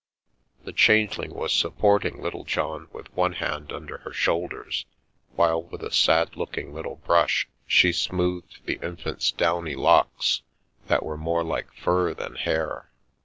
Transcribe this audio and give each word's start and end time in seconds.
The 0.63 0.73
Changeling 0.73 1.31
was 1.31 1.53
support 1.53 2.05
ing 2.05 2.23
Littlejohn 2.23 2.87
with 2.91 3.15
one 3.15 3.33
hand 3.33 3.71
under 3.71 3.97
her 3.99 4.11
shoulders 4.11 4.87
while 5.35 5.61
with 5.61 5.83
a 5.83 5.91
sad 5.93 6.35
looking 6.35 6.73
little 6.73 6.95
brush 6.95 7.47
she 7.67 7.91
smoothed 7.93 8.65
the 8.65 8.79
infant's 8.81 9.31
downy 9.31 9.75
locks, 9.75 10.41
that 10.87 11.03
were 11.05 11.17
more 11.17 11.43
like 11.43 11.71
fur 11.71 12.15
than 12.15 12.33
hair. 12.33 12.89